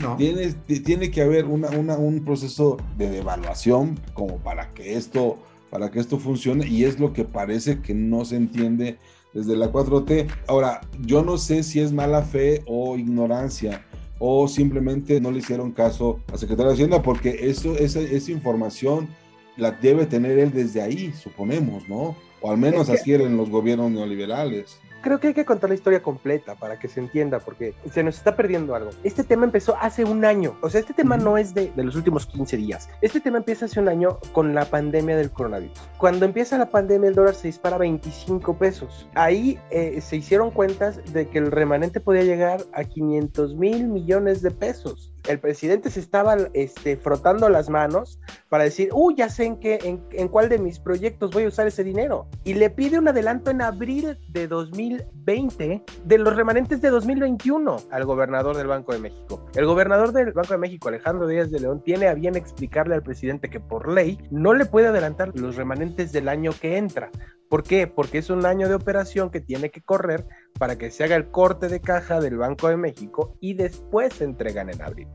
[0.00, 0.16] No.
[0.16, 5.38] Tienes, tiene que haber una, un proceso de devaluación como para que esto
[5.70, 8.98] para que esto funcione y es lo que parece que no se entiende
[9.34, 10.28] desde la 4T.
[10.46, 13.84] Ahora, yo no sé si es mala fe o ignorancia
[14.18, 19.08] o simplemente no le hicieron caso a Secretario de Hacienda porque eso, esa, esa información
[19.56, 22.16] la debe tener él desde ahí, suponemos, ¿no?
[22.40, 26.02] O al menos así eran los gobiernos neoliberales creo que hay que contar la historia
[26.02, 28.90] completa para que se entienda, porque se nos está perdiendo algo.
[29.04, 31.94] Este tema empezó hace un año, o sea, este tema no es de, de, los
[31.94, 32.88] últimos 15 días.
[33.02, 35.78] Este tema empieza hace un año con la pandemia del coronavirus.
[35.98, 39.08] Cuando empieza la pandemia, el dólar se dispara a 25 pesos.
[39.14, 44.42] Ahí eh, se hicieron cuentas de que el remanente podía llegar a 500 mil millones
[44.42, 49.44] de pesos el presidente se estaba este, frotando las manos para decir, uy, ya sé
[49.44, 52.28] en, qué, en, en, cuál de mis proyectos voy a usar ese dinero.
[52.44, 58.04] Y le pide un adelanto en abril de 2020 de los remanentes de 2021 al
[58.04, 59.44] gobernador del Banco de México.
[59.54, 63.02] El gobernador del Banco de México, Alejandro Díaz de León, tiene a bien explicarle al
[63.02, 67.10] presidente que por ley no le puede adelantar los remanentes del año que entra.
[67.48, 67.86] ¿Por qué?
[67.86, 70.26] Porque es un año de operación que tiene que correr
[70.58, 74.24] para que se haga el corte de caja del Banco de México y después se
[74.24, 75.08] entregan en abril.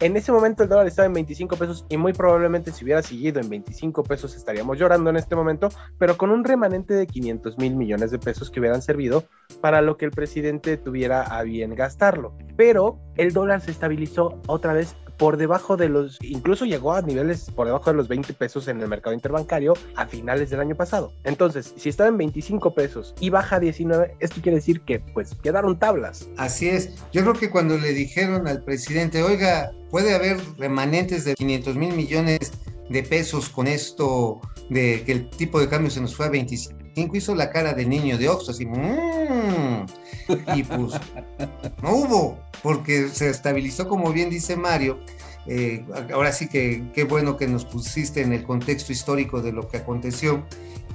[0.00, 3.40] En ese momento el dólar estaba en 25 pesos y muy probablemente si hubiera seguido
[3.40, 5.68] en 25 pesos estaríamos llorando en este momento,
[5.98, 9.24] pero con un remanente de 500 mil millones de pesos que hubieran servido
[9.60, 12.36] para lo que el presidente tuviera a bien gastarlo.
[12.56, 17.50] Pero el dólar se estabilizó otra vez por debajo de los, incluso llegó a niveles
[17.50, 21.14] por debajo de los 20 pesos en el mercado interbancario a finales del año pasado.
[21.24, 25.34] Entonces, si estaba en 25 pesos y baja a 19, esto quiere decir que pues
[25.42, 26.28] quedaron tablas.
[26.36, 26.90] Así es.
[27.10, 31.94] Yo creo que cuando le dijeron al presidente, oiga, puede haber remanentes de 500 mil
[31.94, 32.52] millones
[32.90, 36.83] de pesos con esto de que el tipo de cambio se nos fue a 25,
[36.96, 39.86] hizo la cara del niño de Oxford, así, mmm,
[40.54, 41.00] y pues
[41.82, 44.98] no hubo, porque se estabilizó, como bien dice Mario.
[45.46, 49.68] Eh, ahora sí que qué bueno que nos pusiste en el contexto histórico de lo
[49.68, 50.42] que aconteció.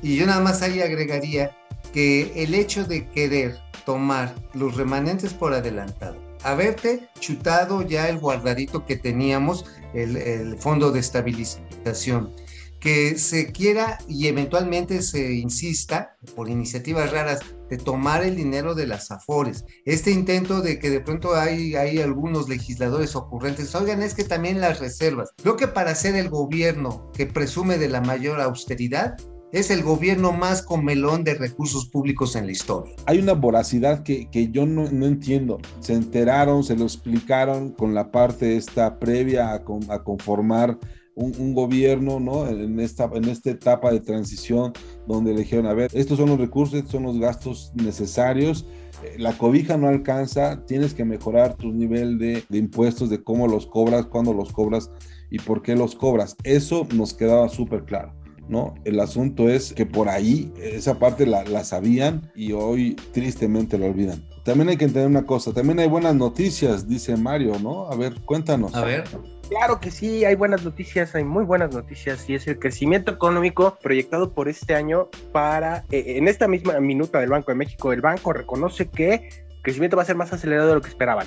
[0.02, 1.56] Y yo nada más ahí agregaría
[1.94, 8.86] que el hecho de querer tomar los remanentes por adelantado, haberte chutado ya el guardadito
[8.86, 12.32] que teníamos, el, el fondo de estabilización,
[12.80, 17.39] que se quiera y eventualmente se insista por iniciativas raras
[17.70, 19.65] de tomar el dinero de las afores.
[19.86, 24.62] Este intento de que de pronto hay, hay algunos legisladores ocurrentes, oigan, es que también
[24.62, 25.30] las reservas.
[25.42, 29.15] Creo que para ser el gobierno que presume de la mayor austeridad,
[29.52, 32.94] es el gobierno más comelón de recursos públicos en la historia.
[33.08, 35.58] Hay una voracidad que, que yo no, no, entiendo.
[35.80, 40.78] Se enteraron, se lo explicaron con la parte esta previa a, a conformar
[41.15, 42.48] un, gobierno, ¿no?
[42.48, 44.74] En esta, en esta etapa de transición
[45.08, 48.65] donde le a ver, estos son los recursos, estos son los gastos necesarios,
[49.04, 53.48] eh, la cobija no alcanza, tienes que mejorar tu nivel de, de impuestos, de cómo
[53.48, 54.91] los cobras, cuándo los cobras
[55.30, 56.36] y por qué los cobras.
[56.43, 58.13] Eso nos quedaba súper claro.
[58.48, 58.74] ¿no?
[58.84, 63.86] El asunto es que por ahí esa parte la, la, sabían y hoy tristemente lo
[63.86, 64.26] olvidan.
[64.43, 67.88] También hay que entender una cosa, también hay buenas noticias, dice Mario, ¿no?
[67.91, 68.74] A ver, cuéntanos.
[68.74, 69.04] A ver.
[69.50, 73.80] Claro que sí, hay buenas noticias, hay muy buenas noticias y es el crecimiento económico
[73.82, 78.02] proyectado por este año para, eh, en esta misma minuta del Banco de México, el
[78.02, 81.26] banco reconoce que el crecimiento va a ser más acelerado de lo que esperaban.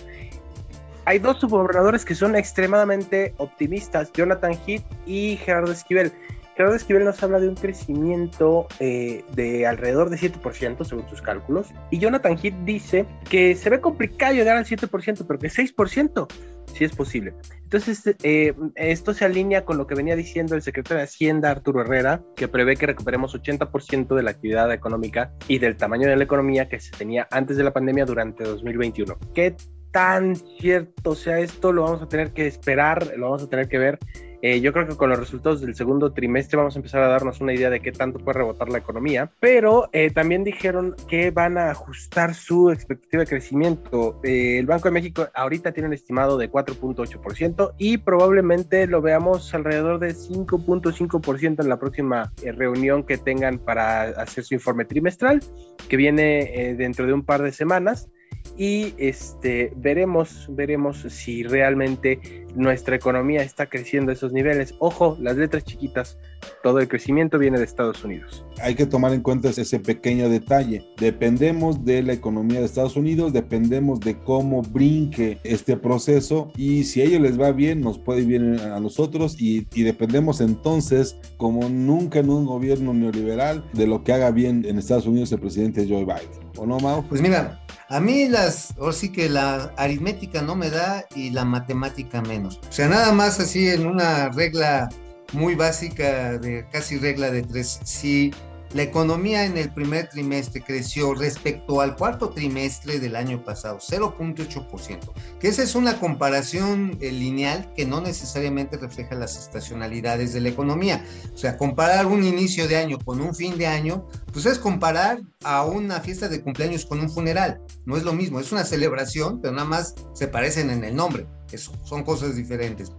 [1.04, 6.12] Hay dos subgobernadores que son extremadamente optimistas, Jonathan Heath y Gerardo Esquivel.
[6.54, 11.68] Gerardo Esquivel nos habla de un crecimiento eh, de alrededor de 7% según sus cálculos.
[11.90, 16.28] Y Jonathan Heath dice que se ve complicado llegar al 7%, pero que 6%
[16.72, 17.34] sí es posible.
[17.62, 21.82] Entonces, eh, esto se alinea con lo que venía diciendo el secretario de Hacienda, Arturo
[21.82, 26.24] Herrera, que prevé que recuperemos 80% de la actividad económica y del tamaño de la
[26.24, 29.18] economía que se tenía antes de la pandemia durante 2021.
[29.34, 29.56] ¿Qué
[29.90, 31.72] tan cierto sea esto?
[31.72, 33.98] Lo vamos a tener que esperar, lo vamos a tener que ver
[34.42, 37.40] eh, yo creo que con los resultados del segundo trimestre vamos a empezar a darnos
[37.40, 41.58] una idea de qué tanto puede rebotar la economía, pero eh, también dijeron que van
[41.58, 44.20] a ajustar su expectativa de crecimiento.
[44.24, 49.54] Eh, el Banco de México ahorita tiene un estimado de 4.8% y probablemente lo veamos
[49.54, 55.40] alrededor de 5.5% en la próxima eh, reunión que tengan para hacer su informe trimestral,
[55.88, 58.08] que viene eh, dentro de un par de semanas
[58.56, 62.20] y este veremos veremos si realmente
[62.54, 64.74] nuestra economía está creciendo a esos niveles.
[64.78, 66.18] Ojo, las letras chiquitas,
[66.62, 68.44] todo el crecimiento viene de Estados Unidos.
[68.60, 70.86] Hay que tomar en cuenta ese pequeño detalle.
[70.98, 77.00] Dependemos de la economía de Estados Unidos, dependemos de cómo brinque este proceso y si
[77.00, 81.16] a ellos les va bien, nos puede ir bien a nosotros y, y dependemos entonces,
[81.36, 85.40] como nunca en un gobierno neoliberal, de lo que haga bien en Estados Unidos el
[85.40, 86.42] presidente Joe Biden.
[86.56, 87.02] ¿O no, Mau?
[87.08, 91.44] Pues mira, a mí las, ahora sí que la aritmética no me da y la
[91.44, 92.60] matemática menos.
[92.68, 94.88] O sea, nada más así en una regla
[95.32, 97.80] muy básica de casi regla de tres.
[97.84, 98.32] Si
[98.74, 105.12] la economía en el primer trimestre creció respecto al cuarto trimestre del año pasado, 0.8%,
[105.38, 110.48] que esa es una comparación eh, lineal que no necesariamente refleja las estacionalidades de la
[110.48, 111.04] economía.
[111.34, 115.20] O sea, comparar un inicio de año con un fin de año, pues es comparar
[115.44, 117.60] a una fiesta de cumpleaños con un funeral.
[117.84, 121.26] No es lo mismo, es una celebración, pero nada más se parecen en el nombre.
[121.52, 122.90] Eso, son cosas diferentes.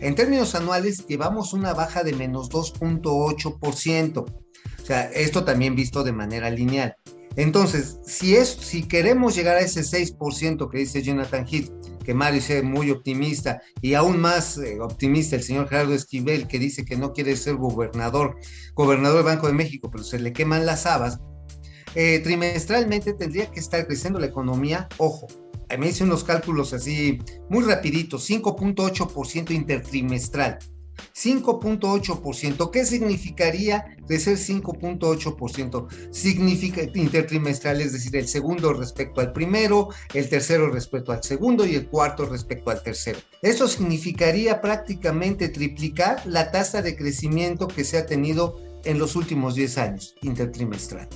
[0.00, 4.47] En términos anuales, llevamos una baja de menos 2.8%.
[4.88, 6.96] Sea, esto también visto de manera lineal.
[7.36, 11.70] Entonces, si, es, si queremos llegar a ese 6% que dice Jonathan Heath,
[12.02, 16.58] que Mario es muy optimista, y aún más eh, optimista el señor Gerardo Esquivel, que
[16.58, 18.38] dice que no quiere ser gobernador,
[18.72, 21.18] gobernador del Banco de México, pero se le queman las habas,
[21.94, 25.26] eh, trimestralmente tendría que estar creciendo la economía, ojo,
[25.78, 27.18] me hice unos cálculos así
[27.50, 30.58] muy rapiditos, 5.8% intertrimestral.
[31.22, 32.70] 5.8%.
[32.70, 36.12] ¿Qué significaría crecer 5.8%?
[36.12, 41.74] Significa intertrimestral, es decir, el segundo respecto al primero, el tercero respecto al segundo y
[41.74, 43.18] el cuarto respecto al tercero.
[43.42, 49.54] Eso significaría prácticamente triplicar la tasa de crecimiento que se ha tenido en los últimos
[49.54, 51.08] 10 años, intertrimestral.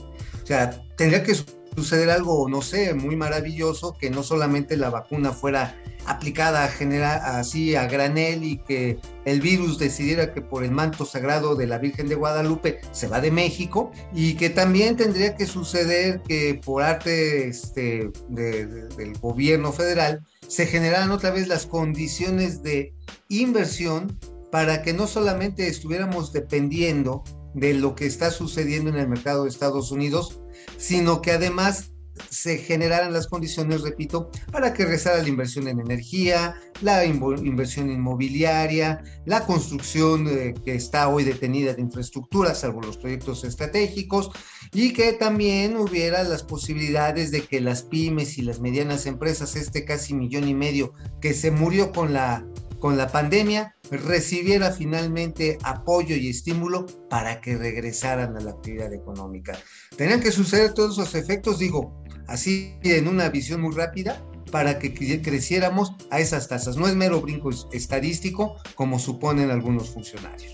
[0.43, 1.37] O sea, tendría que
[1.75, 7.21] suceder algo, no sé, muy maravilloso, que no solamente la vacuna fuera aplicada a generar
[7.25, 11.79] así a granel y que el virus decidiera que por el manto sagrado de la
[11.79, 16.83] Virgen de Guadalupe se va de México y que también tendría que suceder que por
[16.83, 22.95] arte este, de, de, del gobierno federal se generaran otra vez las condiciones de
[23.29, 24.19] inversión
[24.51, 27.23] para que no solamente estuviéramos dependiendo
[27.55, 30.42] de lo que está sucediendo en el mercado de Estados Unidos,
[30.77, 31.93] sino que además
[32.31, 39.03] se generaran las condiciones, repito, para que rezara la inversión en energía, la inversión inmobiliaria,
[39.25, 44.31] la construcción eh, que está hoy detenida de infraestructura, salvo los proyectos estratégicos,
[44.73, 49.85] y que también hubiera las posibilidades de que las pymes y las medianas empresas, este
[49.85, 52.45] casi millón y medio que se murió con la
[52.83, 59.57] con la pandemia recibiera finalmente apoyo y estímulo para que regresaran a la actividad económica.
[59.97, 64.93] Tenían que suceder todos esos efectos, digo, así en una visión muy rápida, para que
[65.23, 66.77] creciéramos a esas tasas.
[66.77, 70.53] No es mero brinco estadístico como suponen algunos funcionarios.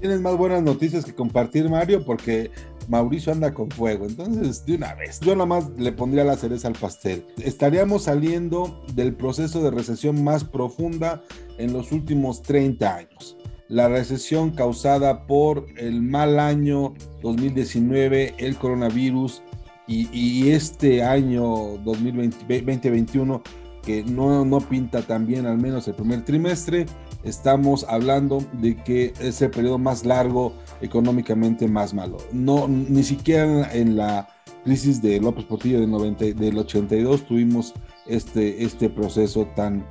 [0.00, 2.50] Tienes más buenas noticias que compartir, Mario, porque
[2.88, 4.06] Mauricio anda con fuego.
[4.06, 7.24] Entonces, de una vez, yo nada más le pondría la cereza al pastel.
[7.38, 11.22] Estaríamos saliendo del proceso de recesión más profunda
[11.60, 13.36] en los últimos 30 años.
[13.68, 19.42] La recesión causada por el mal año 2019, el coronavirus
[19.86, 23.42] y, este año 2021
[23.82, 26.86] que no, no pinta tan bien, al menos el primer trimestre,
[27.24, 32.18] estamos hablando de que es el periodo más largo económicamente más malo.
[32.32, 34.28] No, ni siquiera en la
[34.64, 37.74] crisis de López Portillo del, 90, del 82 tuvimos
[38.06, 39.84] este, este proceso tan,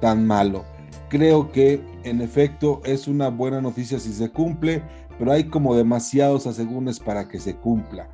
[0.00, 0.64] tan malo.
[1.12, 4.82] Creo que en efecto es una buena noticia si se cumple,
[5.18, 8.08] pero hay como demasiados asegúnes para que se cumpla.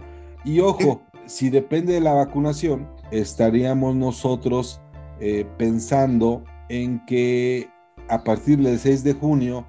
[0.44, 4.80] Y ojo, si depende de la vacunación, estaríamos nosotros
[5.20, 7.68] eh, pensando en que
[8.08, 9.64] a partir del 6 de junio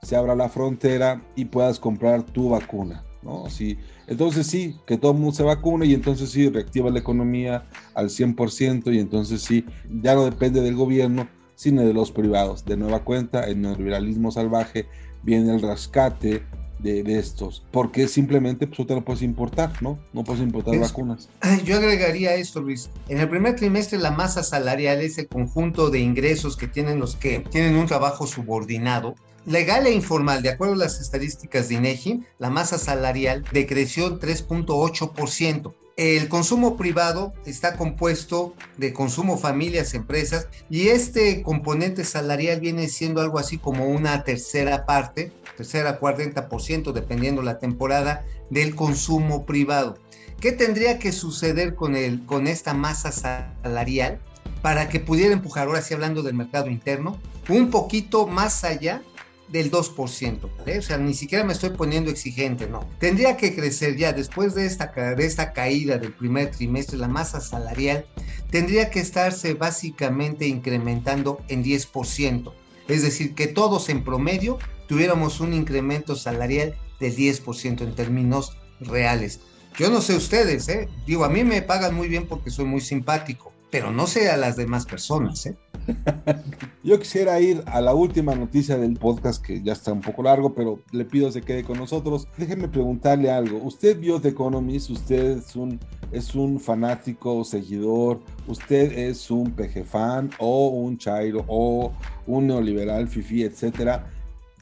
[0.00, 3.04] se abra la frontera y puedas comprar tu vacuna.
[3.20, 3.50] ¿no?
[3.50, 7.62] Sí, entonces sí, que todo el mundo se vacune y entonces sí, reactiva la economía
[7.94, 9.66] al 100% y entonces sí,
[10.02, 11.28] ya no depende del gobierno,
[11.60, 12.64] sino de los privados.
[12.64, 14.86] De nueva cuenta, el neoliberalismo salvaje
[15.22, 16.42] viene el rescate
[16.78, 19.98] de, estos, porque simplemente pues, te lo puedes importar, ¿no?
[20.14, 21.28] No puedes importar vacunas.
[21.66, 22.88] Yo agregaría esto, Luis.
[23.10, 27.16] En el primer trimestre la masa salarial es el conjunto de ingresos que tienen los
[27.16, 29.14] que tienen un trabajo subordinado.
[29.44, 35.74] Legal e informal, de acuerdo a las estadísticas de INEGI, la masa salarial decreció 3.8%.
[36.00, 43.20] El consumo privado está compuesto de consumo familias, empresas, y este componente salarial viene siendo
[43.20, 49.98] algo así como una tercera parte, tercera, 40%, dependiendo la temporada, del consumo privado.
[50.40, 54.20] ¿Qué tendría que suceder con, el, con esta masa salarial
[54.62, 57.18] para que pudiera empujar, ahora sí hablando del mercado interno,
[57.50, 59.02] un poquito más allá
[59.50, 60.50] del 2%.
[60.66, 60.78] ¿eh?
[60.78, 62.88] O sea, ni siquiera me estoy poniendo exigente, no.
[62.98, 67.40] Tendría que crecer ya después de esta, de esta caída del primer trimestre, la masa
[67.40, 68.06] salarial
[68.50, 72.52] tendría que estarse básicamente incrementando en 10%.
[72.88, 74.58] Es decir, que todos en promedio
[74.88, 79.40] tuviéramos un incremento salarial del 10% en términos reales.
[79.78, 80.88] Yo no sé ustedes, ¿eh?
[81.06, 84.36] digo, a mí me pagan muy bien porque soy muy simpático, pero no sé a
[84.36, 85.46] las demás personas.
[85.46, 85.56] ¿eh?
[86.82, 90.54] Yo quisiera ir a la última noticia del podcast, que ya está un poco largo,
[90.54, 92.26] pero le pido se quede con nosotros.
[92.36, 93.58] Déjenme preguntarle algo.
[93.58, 95.78] Usted vio The Economist, usted es un,
[96.12, 101.92] es un fanático, seguidor, usted es un PG fan o un chairo o
[102.26, 104.10] un neoliberal, fifi, etcétera.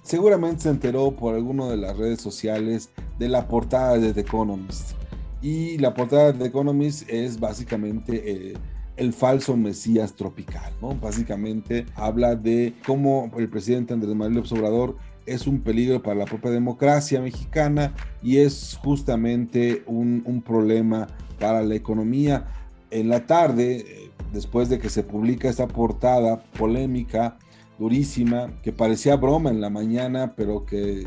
[0.02, 4.92] Seguramente se enteró por alguno de las redes sociales de la portada de The Economist.
[5.40, 8.52] Y la portada de The Economist es básicamente...
[8.52, 8.54] Eh,
[8.98, 10.94] el falso Mesías tropical, ¿no?
[10.94, 16.24] Básicamente habla de cómo el presidente Andrés Manuel López Obrador es un peligro para la
[16.24, 21.06] propia democracia mexicana y es justamente un, un problema
[21.38, 22.46] para la economía.
[22.90, 27.38] En la tarde, después de que se publica esta portada polémica,
[27.78, 31.06] durísima, que parecía broma en la mañana, pero que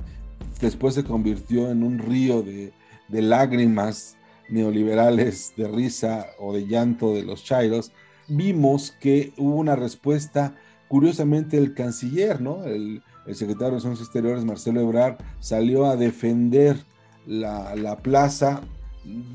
[0.62, 2.71] después se convirtió en un río de,
[3.10, 4.17] de lágrimas
[4.51, 7.91] neoliberales de risa o de llanto de los chairos,
[8.27, 10.55] vimos que hubo una respuesta,
[10.87, 12.63] curiosamente el canciller, ¿no?
[12.65, 16.77] El, secretario de Relaciones Exteriores, Marcelo Ebrard, salió a defender
[17.25, 18.61] la, plaza.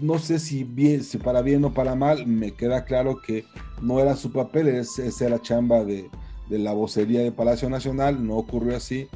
[0.01, 3.45] No sé si, bien, si para bien o para mal, me queda claro que
[3.81, 6.11] no era su papel, esa era chamba de,
[6.49, 9.09] de la vocería de Palacio Nacional, no ocurrió así.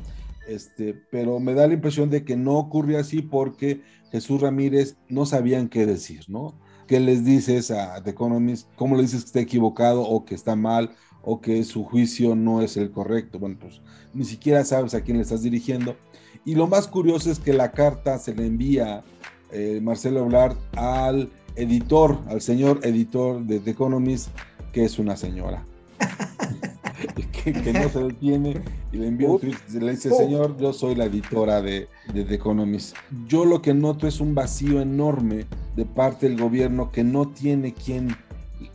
[0.48, 5.26] Este, pero me da la impresión de que no ocurrió así porque Jesús Ramírez no
[5.26, 6.54] sabían qué decir, ¿no?
[6.86, 8.68] ¿Qué les dices a The Economist?
[8.76, 10.90] ¿Cómo le dices que está equivocado o que está mal
[11.22, 13.38] o que su juicio no es el correcto?
[13.38, 13.80] Bueno, pues
[14.12, 15.96] ni siquiera sabes a quién le estás dirigiendo.
[16.44, 19.04] Y lo más curioso es que la carta se le envía
[19.52, 24.28] eh, Marcelo Ebrard al editor, al señor editor de The Economist,
[24.72, 25.64] que es una señora.
[27.44, 31.04] que, no se detiene y le envía un tweet le dice, señor, yo soy la
[31.04, 32.96] editora de, de, The Economist.
[33.26, 37.72] Yo lo que noto es un vacío enorme de parte del gobierno que no tiene
[37.72, 38.16] quien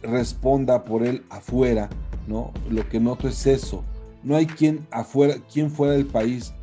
[0.01, 1.89] responda por él afuera,
[2.28, 2.54] ¿no?
[2.69, 3.84] Lo que noto es eso.
[4.23, 6.53] No hay quien afuera, quien fuera del país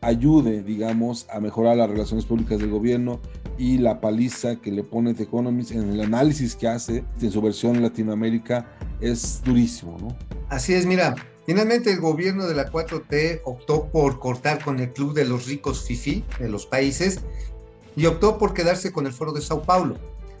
[0.00, 3.20] ayude, digamos, a mejorar las relaciones públicas del gobierno
[3.58, 7.40] y la paliza que le pone The Economist en el análisis que hace en su
[7.40, 8.66] versión en Latinoamérica
[9.00, 10.08] es durísimo, ¿no?
[10.48, 11.14] Así es, mira,
[11.46, 15.84] Finalmente, el gobierno de la 4T optó por cortar con el club de los ricos
[15.84, 17.20] FIFI de los países
[17.96, 19.96] y optó por quedarse con el foro de Sao Paulo.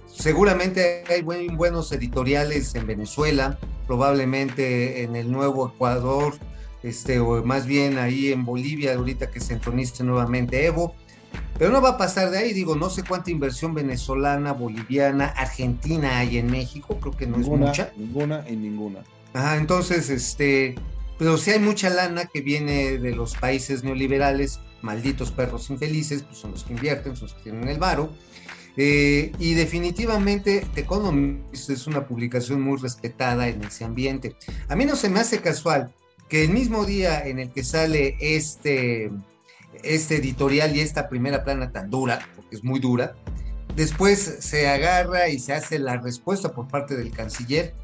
[0.06, 6.34] Seguramente hay buenos editoriales en Venezuela, probablemente en el Nuevo Ecuador,
[6.82, 10.94] este, o más bien ahí en Bolivia, ahorita que se entronice nuevamente Evo.
[11.58, 16.18] Pero no va a pasar de ahí, digo, no sé cuánta inversión venezolana, boliviana, argentina
[16.18, 17.90] hay en México, creo que no es mucha.
[17.96, 19.00] Ninguna y ninguna.
[19.34, 20.74] Ajá, entonces, este,
[21.18, 26.38] pero si hay mucha lana que viene de los países neoliberales, malditos perros infelices, pues
[26.38, 28.12] son los que invierten, son los que tienen el varo.
[28.76, 34.34] Eh, y definitivamente The Economist es una publicación muy respetada en ese ambiente.
[34.68, 35.92] A mí no se me hace casual
[36.28, 39.10] que el mismo día en el que sale este,
[39.82, 43.14] este editorial y esta primera plana tan dura, porque es muy dura,
[43.76, 47.74] después se agarra y se hace la respuesta por parte del canciller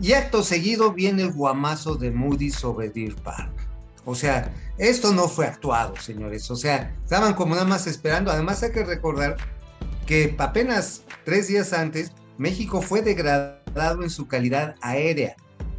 [0.00, 3.50] y acto seguido viene el guamazo de Moody sobre Deer Park.
[4.04, 6.50] O sea, esto no fue actuado, señores.
[6.50, 8.30] O sea, estaban como nada más esperando.
[8.30, 9.36] Además hay que recordar
[10.06, 15.36] que apenas tres días antes México fue degradado en su calidad aérea.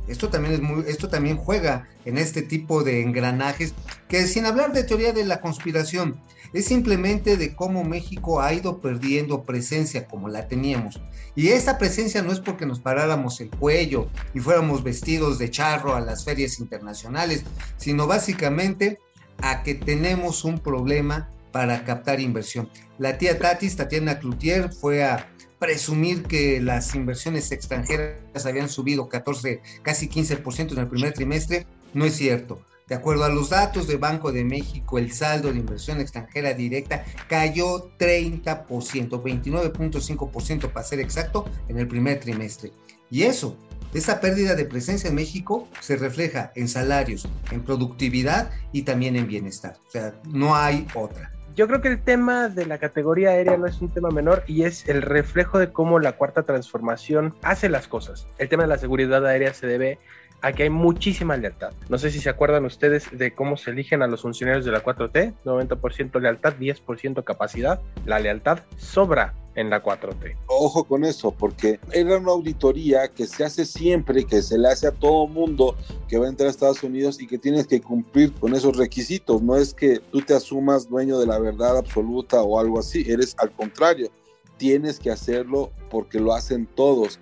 [0.08, 3.74] Esto también, es muy, esto también juega en este tipo de engranajes
[4.08, 6.20] que sin hablar de teoría de la conspiración,
[6.54, 11.02] es simplemente de cómo México ha ido perdiendo presencia como la teníamos.
[11.36, 15.96] Y esa presencia no es porque nos paráramos el cuello y fuéramos vestidos de charro
[15.96, 17.44] a las ferias internacionales,
[17.78, 19.00] sino básicamente
[19.42, 22.70] a que tenemos un problema para captar inversión.
[22.98, 25.30] La tía Tatis, Tatiana Cloutier, fue a
[25.60, 32.06] presumir que las inversiones extranjeras habían subido 14, casi 15% en el primer trimestre, no
[32.06, 32.62] es cierto.
[32.90, 37.06] De acuerdo a los datos de Banco de México, el saldo de inversión extranjera directa
[37.28, 42.72] cayó 30%, 29.5% para ser exacto, en el primer trimestre.
[43.12, 43.56] Y eso,
[43.94, 49.28] esa pérdida de presencia en México se refleja en salarios, en productividad y también en
[49.28, 49.78] bienestar.
[49.88, 53.68] O sea, no hay otra yo creo que el tema de la categoría aérea no
[53.68, 57.90] es un tema menor y es el reflejo de cómo la cuarta transformación hace las
[57.90, 58.30] cosas.
[58.38, 60.00] El tema de la seguridad aérea se debe
[60.42, 61.72] a que hay muchísima lealtad.
[61.90, 64.84] No sé si se acuerdan ustedes de cómo se eligen a los funcionarios de la
[64.84, 67.82] 4T, 90% lealtad, 10% capacidad.
[68.06, 70.38] La lealtad sobra en la 4T.
[70.48, 74.88] Ojo con eso, porque era una auditoría que se hace siempre, que se le hace
[74.88, 75.76] a todo mundo
[76.08, 79.42] que va a entrar a Estados Unidos y que tienes que cumplir con esos requisitos.
[79.42, 83.36] No es que tú te asumas dueño de la verdad absoluta o algo así, eres
[83.38, 84.10] al contrario,
[84.58, 87.20] tienes que hacerlo porque lo hacen todos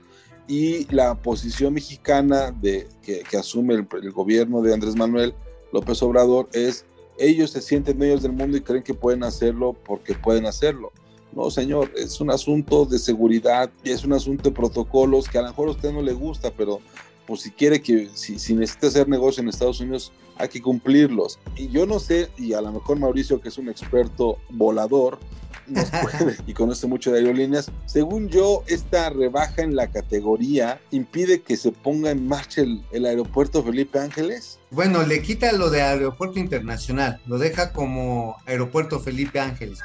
[0.48, 5.34] y la posición mexicana de, que, asume el, el, gobierno de Andrés Manuel
[5.74, 6.86] López Obrador es
[7.20, 10.92] ellos se sienten dueños del mundo y creen que pueden hacerlo porque pueden hacerlo.
[11.34, 15.42] No, señor, es un asunto de seguridad y es un asunto de protocolos que a
[15.42, 16.80] lo mejor a usted no le gusta, pero
[17.26, 21.40] pues si quiere que, si, si necesita hacer negocio en Estados Unidos, hay que cumplirlos.
[21.56, 25.20] Y yo no sé, y a lo mejor Mauricio, que es un experto volador,
[25.68, 25.90] nos
[26.20, 27.72] puede y conoce mucho de aerolíneas.
[27.86, 33.06] Según yo, esta rebaja en la categoría impide que se ponga en marcha el, el,
[33.06, 34.60] aeropuerto Felipe Ángeles.
[34.72, 39.80] Bueno, le quita lo de aeropuerto internacional, lo deja como aeropuerto Felipe Ángeles.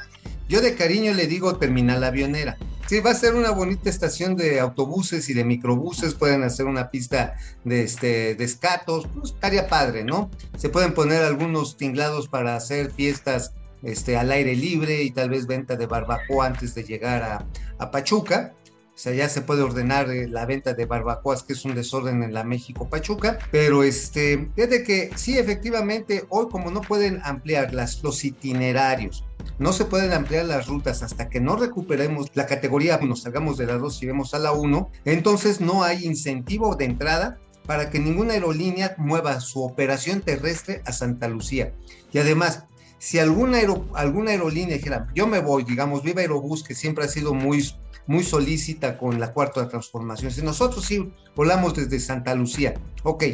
[0.49, 2.59] Yo de cariño le digo terminal avionera.
[2.87, 6.91] Sí, va a ser una bonita estación de autobuses y de microbuses, pueden hacer una
[6.91, 10.31] pista de, este, de escatos, pues estaría padre, ¿no?
[10.59, 15.47] Se pueden poner algunos tinglados para hacer fiestas este, al aire libre y tal vez
[15.47, 17.47] venta de barbacoa antes de llegar a,
[17.79, 18.55] a Pachuca.
[18.95, 22.23] O sea, ya se puede ordenar eh, la venta de barbacoas, que es un desorden
[22.23, 23.39] en la México Pachuca.
[23.51, 29.25] Pero este, desde que sí, efectivamente, hoy como no pueden ampliar las, los itinerarios,
[29.59, 33.67] no se pueden ampliar las rutas hasta que no recuperemos la categoría, nos salgamos de
[33.67, 37.99] la 2 y vemos a la 1, entonces no hay incentivo de entrada para que
[37.99, 41.73] ninguna aerolínea mueva su operación terrestre a Santa Lucía.
[42.13, 42.65] Y además,
[43.03, 43.59] si alguna,
[43.95, 47.69] alguna aerolínea dijera, yo me voy, digamos, Viva Aerobús, que siempre ha sido muy,
[48.07, 53.25] muy solícita con la cuarta transformación, si nosotros sí volamos desde Santa Lucía, ok,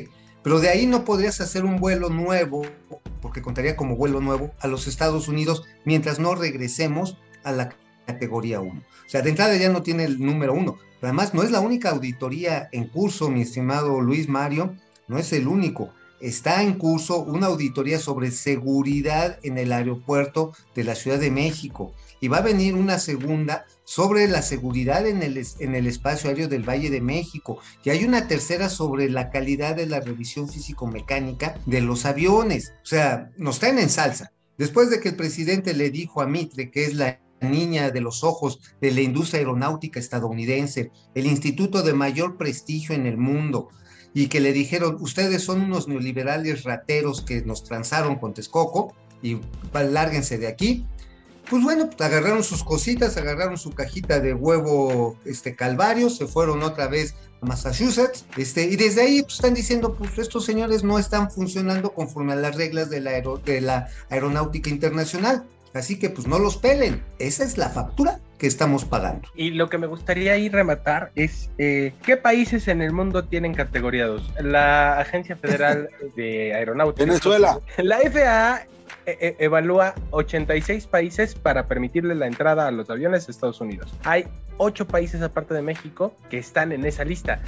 [0.42, 2.62] pero de ahí no podrías hacer un vuelo nuevo,
[3.20, 7.68] porque contaría como vuelo nuevo, a los Estados Unidos mientras no regresemos a la
[8.06, 8.72] categoría 1.
[8.72, 10.78] O sea, de entrada ya no tiene el número 1.
[11.02, 14.74] Además, no es la única auditoría en curso, mi estimado Luis Mario,
[15.08, 15.90] no es el único
[16.20, 21.92] está en curso una auditoría sobre seguridad en el aeropuerto de la Ciudad de México
[22.20, 26.48] y va a venir una segunda sobre la seguridad en el, en el espacio aéreo
[26.48, 31.54] del Valle de México y hay una tercera sobre la calidad de la revisión físico-mecánica
[31.66, 32.74] de los aviones.
[32.82, 34.32] O sea, nos traen en salsa.
[34.56, 38.24] Después de que el presidente le dijo a Mitre, que es la niña de los
[38.24, 43.68] ojos de la industria aeronáutica estadounidense, el instituto de mayor prestigio en el mundo,
[44.14, 49.38] y que le dijeron, ustedes son unos neoliberales rateros que nos transaron con Texcoco y
[49.72, 50.86] lárguense de aquí.
[51.48, 56.62] Pues bueno, pues agarraron sus cositas, agarraron su cajita de huevo este calvario, se fueron
[56.62, 60.98] otra vez a Massachusetts, este, y desde ahí pues, están diciendo, pues estos señores no
[60.98, 65.46] están funcionando conforme a las reglas de la, de la aeronáutica internacional.
[65.74, 67.02] Así que pues no los pelen.
[67.18, 69.28] Esa es la factura que estamos pagando.
[69.34, 73.54] Y lo que me gustaría ahí rematar es eh, qué países en el mundo tienen
[73.54, 74.34] categoría 2.
[74.42, 77.04] La Agencia Federal de Aeronáutica.
[77.04, 77.58] Venezuela.
[77.78, 78.66] La FAA
[79.06, 83.94] e, e, evalúa 86 países para permitirle la entrada a los aviones de Estados Unidos.
[84.04, 84.26] Hay
[84.58, 87.40] 8 países aparte de México que están en esa lista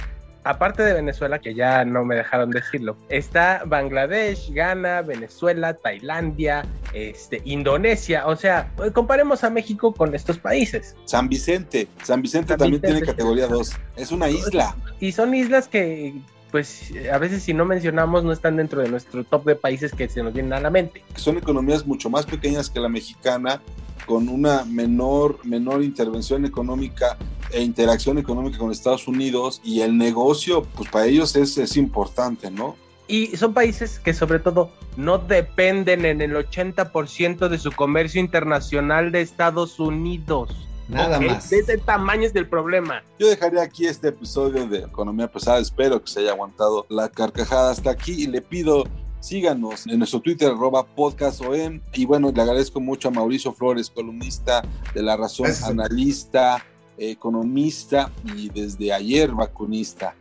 [0.43, 7.41] aparte de Venezuela, que ya no me dejaron decirlo, está Bangladesh, Ghana, Venezuela, Tailandia, este,
[7.45, 8.27] Indonesia.
[8.27, 10.95] O sea, comparemos a México con estos países.
[11.05, 13.73] San Vicente, San Vicente también tiene categoría 2.
[13.95, 14.75] Es una isla.
[14.99, 16.13] Y son islas que
[16.51, 20.09] pues a veces si no mencionamos no están dentro de nuestro top de países que
[20.09, 21.01] se nos vienen a la mente.
[21.15, 23.61] Son economías mucho más pequeñas que la mexicana,
[24.05, 27.17] con una menor, menor intervención económica
[27.51, 32.49] e interacción económica con Estados Unidos y el negocio, pues para ellos es, es importante,
[32.49, 32.75] ¿no?
[33.07, 39.11] Y son países que sobre todo no dependen en el 80% de su comercio internacional
[39.11, 40.55] de Estados Unidos.
[40.87, 41.49] Nada más.
[41.49, 43.03] De ese tamaño es del problema.
[43.19, 45.59] Yo dejaría aquí este episodio de Economía Pesada.
[45.59, 48.85] Espero que se haya aguantado la carcajada hasta aquí y le pido
[49.21, 51.79] síganos en nuestro Twitter, arroba podcastom.
[51.93, 54.61] Y bueno, le agradezco mucho a Mauricio Flores, columnista
[54.93, 56.65] de La Razón, analista,
[56.97, 60.13] economista y desde ayer vacunista.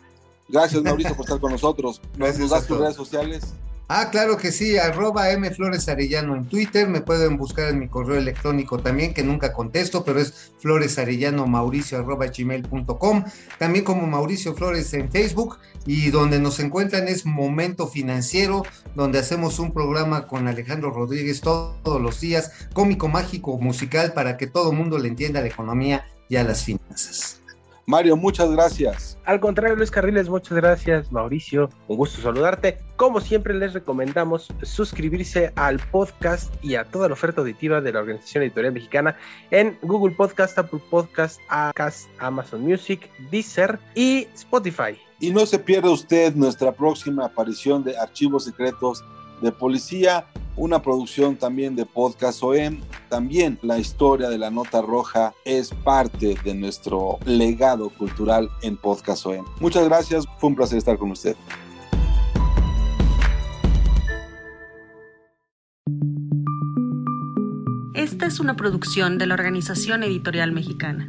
[0.48, 2.00] Gracias, Mauricio, por estar con nosotros.
[2.16, 3.54] ¿Nos, das tus redes sociales?
[3.92, 7.88] Ah, claro que sí, arroba M Flores Arellano en Twitter, me pueden buscar en mi
[7.88, 13.24] correo electrónico también, que nunca contesto, pero es Flores Arellano Mauricio arroba gmail.com,
[13.58, 18.62] también como Mauricio Flores en Facebook, y donde nos encuentran es Momento Financiero,
[18.94, 24.46] donde hacemos un programa con Alejandro Rodríguez todos los días, cómico, mágico, musical, para que
[24.46, 27.42] todo mundo le entienda la economía y a las finanzas.
[27.86, 29.09] Mario, muchas gracias.
[29.24, 31.12] Al contrario, Luis Carriles, muchas gracias.
[31.12, 32.78] Mauricio, un gusto saludarte.
[32.96, 38.00] Como siempre, les recomendamos suscribirse al podcast y a toda la oferta auditiva de la
[38.00, 39.16] Organización Editorial Mexicana
[39.50, 41.40] en Google Podcast, Apple Podcast,
[42.18, 44.98] Amazon Music, Deezer y Spotify.
[45.20, 49.04] Y no se pierda usted nuestra próxima aparición de Archivos Secretos
[49.42, 50.26] de Policía
[50.56, 52.80] una producción también de Podcast OEM.
[53.08, 59.26] También la historia de la nota roja es parte de nuestro legado cultural en Podcast
[59.26, 59.44] OEM.
[59.60, 61.36] Muchas gracias, fue un placer estar con usted.
[67.94, 71.08] Esta es una producción de la Organización Editorial Mexicana.